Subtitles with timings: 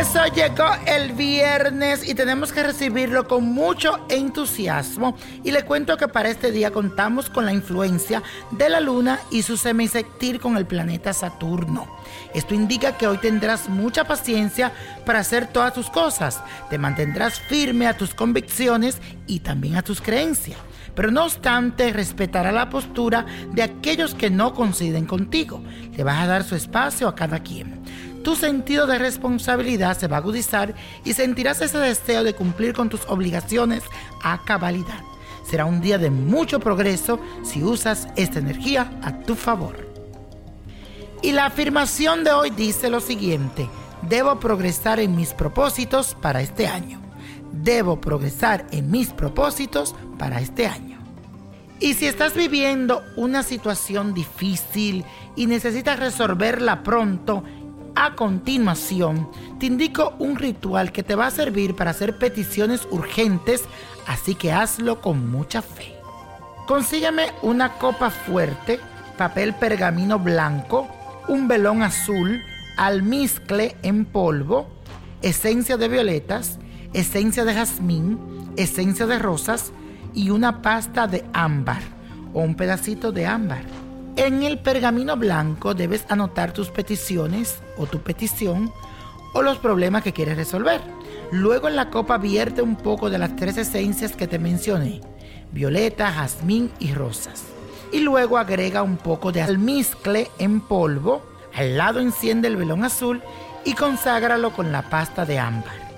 [0.00, 5.14] Eso llegó el viernes y tenemos que recibirlo con mucho entusiasmo.
[5.44, 9.42] Y le cuento que para este día contamos con la influencia de la luna y
[9.42, 11.86] su semisectil con el planeta Saturno.
[12.32, 14.72] Esto indica que hoy tendrás mucha paciencia
[15.04, 16.42] para hacer todas tus cosas.
[16.70, 20.58] Te mantendrás firme a tus convicciones y también a tus creencias.
[20.94, 25.62] Pero no obstante, respetará la postura de aquellos que no coinciden contigo.
[25.94, 27.79] Le vas a dar su espacio a cada quien
[28.22, 32.88] tu sentido de responsabilidad se va a agudizar y sentirás ese deseo de cumplir con
[32.88, 33.82] tus obligaciones
[34.22, 35.02] a cabalidad.
[35.48, 39.88] Será un día de mucho progreso si usas esta energía a tu favor.
[41.22, 43.68] Y la afirmación de hoy dice lo siguiente,
[44.08, 47.00] debo progresar en mis propósitos para este año.
[47.52, 50.98] Debo progresar en mis propósitos para este año.
[51.80, 55.04] Y si estás viviendo una situación difícil
[55.34, 57.42] y necesitas resolverla pronto,
[57.94, 59.28] a continuación,
[59.58, 63.64] te indico un ritual que te va a servir para hacer peticiones urgentes,
[64.06, 65.94] así que hazlo con mucha fe.
[66.66, 68.80] Consígueme una copa fuerte,
[69.18, 70.88] papel pergamino blanco,
[71.28, 72.40] un velón azul,
[72.76, 74.68] almizcle en polvo,
[75.22, 76.58] esencia de violetas,
[76.92, 78.18] esencia de jazmín,
[78.56, 79.72] esencia de rosas
[80.14, 81.82] y una pasta de ámbar
[82.32, 83.79] o un pedacito de ámbar.
[84.16, 88.72] En el pergamino blanco debes anotar tus peticiones o tu petición
[89.32, 90.80] o los problemas que quieres resolver.
[91.30, 95.00] Luego en la copa vierte un poco de las tres esencias que te mencioné,
[95.52, 97.44] violeta, jazmín y rosas.
[97.92, 101.22] Y luego agrega un poco de almizcle en polvo,
[101.54, 103.22] al lado enciende el velón azul
[103.64, 105.90] y conságralo con la pasta de ámbar.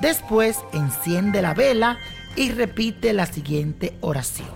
[0.00, 1.98] Después enciende la vela
[2.36, 4.48] y repite la siguiente oración.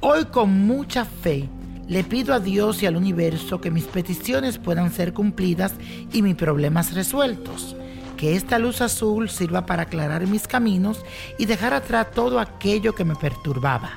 [0.00, 1.48] Hoy con mucha fe
[1.88, 5.72] le pido a Dios y al universo que mis peticiones puedan ser cumplidas
[6.12, 7.76] y mis problemas resueltos.
[8.18, 11.02] Que esta luz azul sirva para aclarar mis caminos
[11.38, 13.92] y dejar atrás todo aquello que me perturbaba.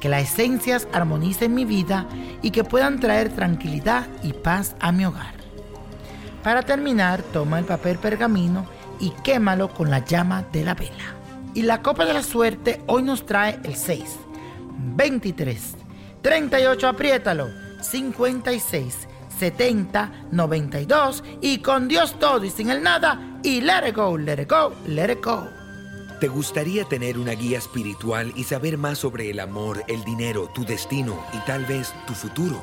[0.00, 2.06] Que las esencias armonicen mi vida
[2.42, 5.34] y que puedan traer tranquilidad y paz a mi hogar.
[6.42, 8.66] Para terminar, toma el papel pergamino
[9.00, 11.14] y quémalo con la llama de la vela.
[11.54, 14.04] Y la copa de la suerte hoy nos trae el 6,
[14.96, 15.83] 23,
[16.24, 17.50] 38, apriétalo.
[17.82, 24.16] 56, 70, 92 y con Dios todo y sin el nada y let it go,
[24.16, 25.46] let it go, let it go.
[26.20, 30.64] ¿Te gustaría tener una guía espiritual y saber más sobre el amor, el dinero, tu
[30.64, 32.62] destino y tal vez tu futuro?